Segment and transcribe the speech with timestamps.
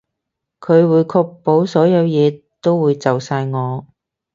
[0.59, 3.85] 佢會確保所有嘢都會就晒我